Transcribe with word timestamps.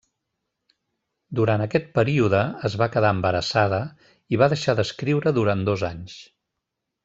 Durant 1.39 1.63
aquest 1.65 1.91
període 1.99 2.41
es 2.71 2.79
va 2.83 2.89
quedar 2.97 3.13
embarassada 3.17 3.81
i 4.37 4.43
va 4.45 4.51
deixar 4.55 4.79
d’escriure 4.81 5.37
durant 5.41 5.65
dos 5.73 5.89
anys. 5.95 6.21